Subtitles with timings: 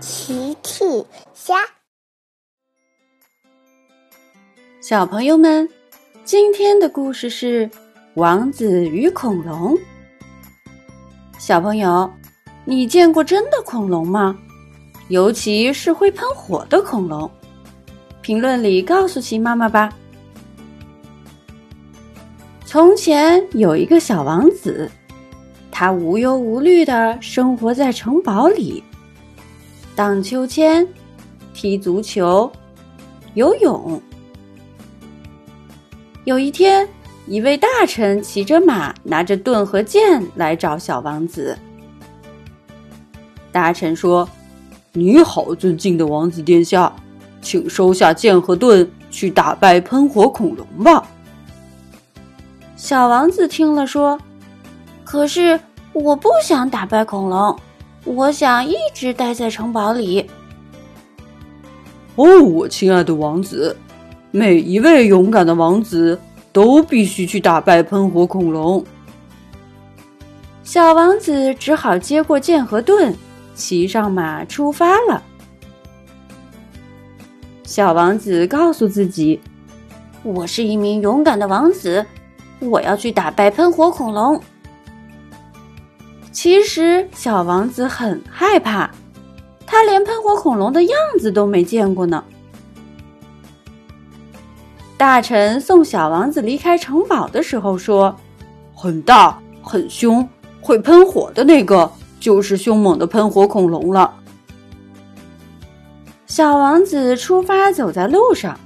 [0.00, 0.82] 奇趣
[1.34, 1.56] 虾，
[4.80, 5.68] 小朋友们，
[6.24, 7.68] 今天的故事是
[8.14, 9.74] 《王子与恐龙》。
[11.38, 12.10] 小朋友，
[12.64, 14.34] 你见过真的恐龙吗？
[15.08, 17.30] 尤其是会喷火的恐龙。
[18.22, 19.92] 评论里告诉奇妈妈吧。
[22.64, 24.90] 从前有一个小王子，
[25.70, 28.82] 他无忧无虑的生活在城堡里。
[29.96, 30.86] 荡秋千、
[31.52, 32.50] 踢足球、
[33.34, 34.00] 游泳。
[36.24, 36.88] 有一天，
[37.26, 41.58] 一位大臣骑着马，拿着盾和剑来找小王子。
[43.52, 44.28] 大臣说
[44.92, 46.92] ：“你好，尊敬的王子殿下，
[47.42, 51.06] 请收下剑和盾，去打败喷火恐龙吧。”
[52.76, 54.18] 小王子听了说
[55.04, 55.58] ：“可是
[55.92, 57.58] 我不想打败恐龙。”
[58.04, 60.28] 我想一直待在城堡里。
[62.16, 63.76] 哦，我亲爱的王子，
[64.30, 66.18] 每一位勇敢的王子
[66.52, 68.84] 都必须去打败喷火恐龙。
[70.62, 73.14] 小王子只好接过剑和盾，
[73.54, 75.22] 骑上马出发了。
[77.64, 79.40] 小王子告诉自己
[80.22, 82.04] ：“我是一名勇敢的王子，
[82.58, 84.40] 我要去打败喷火恐龙。”
[86.32, 88.90] 其实，小王子很害怕，
[89.66, 92.24] 他连喷火恐龙的样子都没见过呢。
[94.96, 98.14] 大臣送小王子离开城堡的时候说
[98.74, 100.26] ：“很大，很凶，
[100.60, 104.14] 会喷火的那个就是凶猛的喷火恐龙了。”
[106.28, 108.58] 小王子出发，走在路上，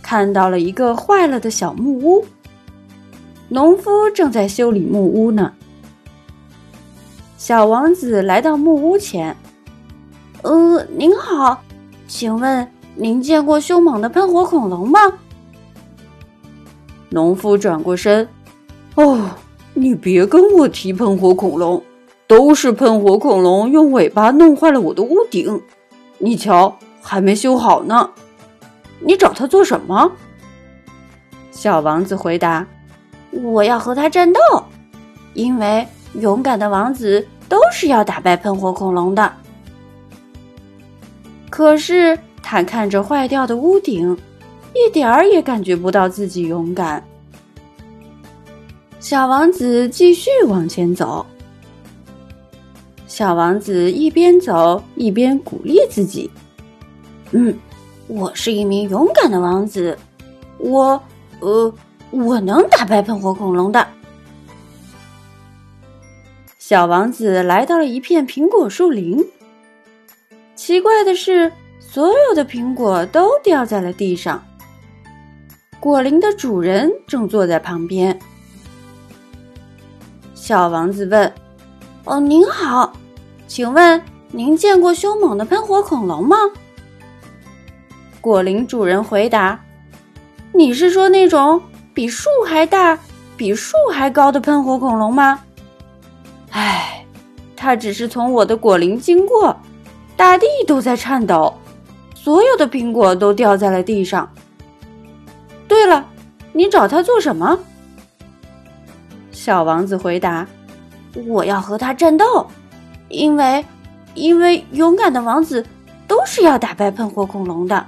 [0.00, 2.24] 看到了一个坏了的小木屋，
[3.48, 5.52] 农夫正在修理木屋呢。
[7.44, 9.36] 小王子来到木屋前
[10.40, 11.60] ，“呃，您好，
[12.08, 14.98] 请问您见过凶猛的喷火恐龙吗？”
[17.12, 18.26] 农夫转过身
[18.96, 19.28] ，“哦，
[19.74, 21.82] 你别跟我提喷火恐龙，
[22.26, 25.60] 都是喷火恐龙用尾巴弄坏了我的屋顶，
[26.16, 28.08] 你瞧，还没修好呢。
[29.00, 30.10] 你找他做什么？”
[31.52, 32.66] 小王子回答
[33.30, 34.40] ：“我要和他战斗，
[35.34, 39.32] 因为勇敢的王子。”都是要打败喷火恐龙的，
[41.50, 44.16] 可是他看着坏掉的屋顶，
[44.74, 47.02] 一点儿也感觉不到自己勇敢。
[48.98, 51.24] 小王子继续往前走，
[53.06, 56.30] 小王子一边走一边鼓励自己
[57.32, 57.54] ：“嗯，
[58.08, 59.96] 我是一名勇敢的王子，
[60.58, 61.00] 我，
[61.40, 61.72] 呃，
[62.10, 63.86] 我能打败喷火恐龙的。”
[66.66, 69.22] 小王子来到了一片苹果树林。
[70.54, 74.42] 奇怪的是，所有的苹果都掉在了地上。
[75.78, 78.18] 果林的主人正坐在旁边。
[80.34, 81.30] 小王子问
[82.06, 82.94] ：“哦，您好，
[83.46, 86.34] 请问您见过凶猛的喷火恐龙吗？”
[88.22, 89.62] 果林主人回答
[90.54, 91.60] ：“你是说那种
[91.92, 92.98] 比树还大、
[93.36, 95.38] 比树还高的喷火恐龙吗？”
[96.54, 97.04] 唉，
[97.56, 99.56] 它只是从我的果林经过，
[100.16, 101.52] 大地都在颤抖，
[102.14, 104.30] 所有的苹果都掉在了地上。
[105.66, 106.06] 对了，
[106.52, 107.58] 你找他做什么？
[109.32, 110.46] 小王子回答
[111.26, 112.46] ：“我要和他战斗，
[113.08, 113.64] 因为，
[114.14, 115.66] 因为勇敢的王子
[116.06, 117.84] 都是要打败喷火恐龙的。”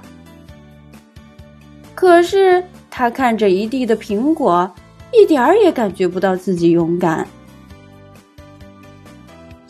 [1.95, 2.61] 可是
[2.91, 4.69] 他看着一地的苹果，
[5.13, 7.25] 一点儿也感觉不到自己勇敢。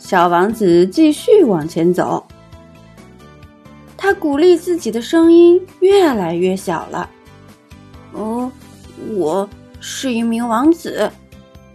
[0.08, 2.26] 小王子继续往前走，
[3.94, 7.10] 他鼓励自己的声音越来越小了。
[8.12, 8.50] 哦，
[9.18, 9.46] 我
[9.80, 11.12] 是一名王子，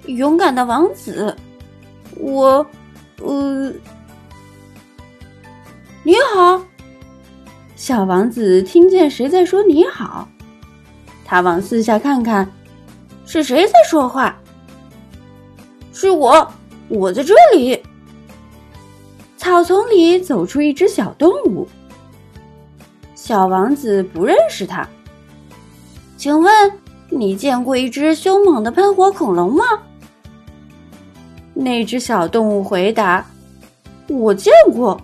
[0.08, 1.38] 勇敢的王子。
[2.16, 2.66] 我，
[3.22, 3.72] 呃，
[6.02, 6.60] 你好，
[7.76, 10.28] 小王子听见谁在说你好，
[11.24, 12.52] 他往四下看看，
[13.28, 14.36] 是谁在说话？
[15.94, 16.52] 是我，
[16.88, 17.80] 我在这里。
[19.54, 21.68] 草丛里走出一只小动物。
[23.14, 24.84] 小王子不认识它。
[26.18, 26.52] 请问
[27.12, 29.64] 你见过一只凶猛的喷火恐龙吗？
[31.54, 33.24] 那只小动物回答
[34.10, 35.00] ：“我见过，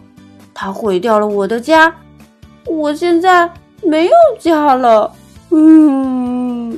[0.51, 1.95] 它毁掉了我的家，
[2.65, 3.47] 我现在
[3.83, 5.13] 没有家了。”
[5.53, 6.75] 嗯，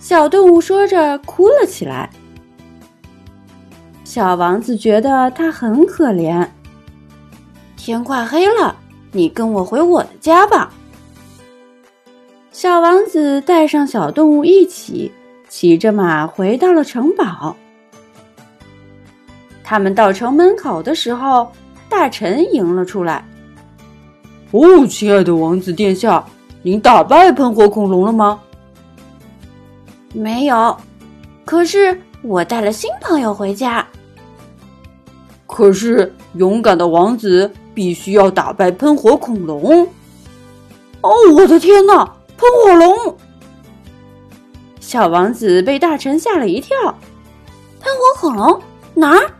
[0.00, 2.08] 小动物说着哭了起来。
[4.18, 6.44] 小王子觉得他很可怜。
[7.76, 8.74] 天快黑了，
[9.12, 10.72] 你跟我回我的家吧。”
[12.50, 15.12] 小王子带上小动物一起
[15.48, 17.54] 骑着马回到了城堡。
[19.62, 21.48] 他们到城门口的时候，
[21.88, 23.24] 大臣迎了出来。
[24.50, 26.24] “哦，亲爱的王子殿下，
[26.64, 28.40] 您打败喷火恐龙了吗
[30.12, 30.76] ？”“没有，
[31.44, 33.86] 可是我带了新朋友回家。
[35.48, 39.82] ”“可是勇敢的王子必须要打败喷火恐龙。
[41.02, 42.04] ”“哦，我的天哪！
[42.36, 43.16] 喷火龙！”
[44.78, 46.76] 小王子被大臣吓了一跳。
[47.80, 48.62] “喷火恐龙
[48.94, 49.30] 哪儿？”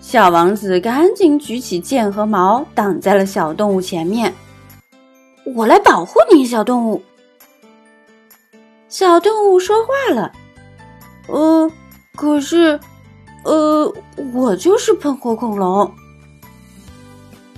[0.00, 4.32] 小王子赶紧举起剑和矛，挡在了小动物前面。
[5.54, 7.02] 我来保护你，小动物。
[8.88, 10.30] 小动物说话了
[11.28, 11.70] ：“呃，
[12.14, 12.78] 可是，
[13.44, 13.92] 呃，
[14.32, 15.90] 我就是喷火恐龙。”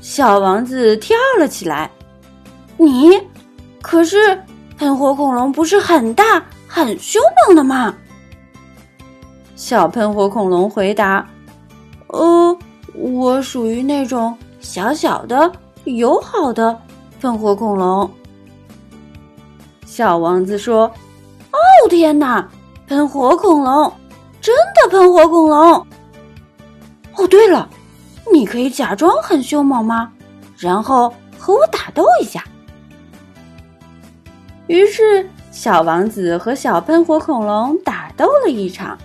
[0.01, 1.91] 小王子跳了起来
[2.77, 3.21] ：“你，
[3.83, 4.41] 可是
[4.77, 7.95] 喷火恐龙不是很大、很凶猛的吗？”
[9.57, 11.27] 小喷火恐龙回答。
[12.09, 12.57] 呃，
[12.95, 15.51] 我属于那种小小的、
[15.85, 16.79] 友好的
[17.21, 18.09] 喷火恐龙。
[19.87, 20.87] 小王子说
[21.51, 22.49] ：“哦，天哪！
[22.87, 23.93] 喷火恐龙，
[24.47, 25.85] 真的喷火恐龙！
[27.17, 27.69] 哦，对了，
[28.33, 30.13] 你可以假装很凶猛吗？
[30.57, 32.45] 然后和我打斗一下。”
[34.69, 38.97] 于是，小王子和小喷火恐龙打斗了一场，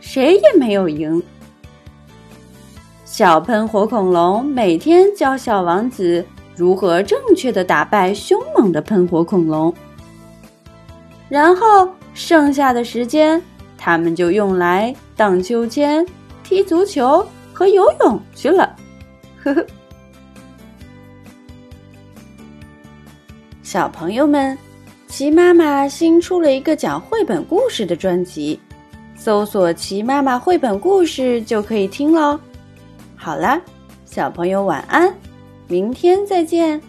[0.00, 1.20] 谁也没有赢。
[3.04, 6.24] 小喷火恐龙每天教小王子
[6.54, 9.74] 如何正确的打败凶猛的喷火恐龙，
[11.28, 13.42] 然后剩下的时间，
[13.84, 16.06] 他们就用来荡秋千、
[16.44, 18.76] 踢足球和游泳去了。
[19.42, 19.66] 呵呵，
[23.64, 24.56] 小朋友们，
[25.08, 28.60] 齐妈妈新出了一个讲绘本故事的专辑，
[29.16, 32.38] 搜索“齐妈妈绘本故事”就可以听喽。
[33.16, 33.60] 好了，
[34.04, 35.12] 小朋友晚安，
[35.66, 36.80] 明天再见。